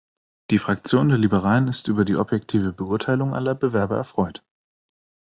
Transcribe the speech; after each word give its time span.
Die 0.49 0.57
Fraktion 0.57 1.09
der 1.09 1.19
Liberalen 1.19 1.67
ist 1.67 1.87
über 1.87 2.05
die 2.05 2.15
objektive 2.15 2.73
Beurteilung 2.73 3.35
aller 3.35 3.53
Bewerber 3.53 3.97
erfreut. 3.97 4.43